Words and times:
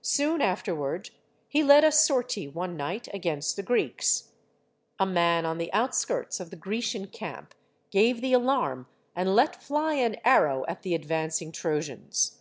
Soon 0.00 0.40
after 0.40 0.74
ward, 0.74 1.10
he 1.46 1.62
led 1.62 1.84
a 1.84 1.92
sortie 1.92 2.48
one 2.48 2.74
night 2.74 3.06
against 3.12 3.54
the 3.54 3.62
Greeks. 3.62 4.30
A 4.98 5.04
man 5.04 5.44
on 5.44 5.58
the 5.58 5.70
outskirts 5.74 6.40
of 6.40 6.48
the 6.48 6.56
Grecian 6.56 7.08
camp 7.08 7.54
gave 7.90 8.22
the 8.22 8.32
alarm 8.32 8.86
and 9.14 9.36
let 9.36 9.62
fly 9.62 9.92
an 9.96 10.16
arrow 10.24 10.64
at 10.68 10.80
the 10.84 10.94
advancing 10.94 11.52
Trojans. 11.52 12.38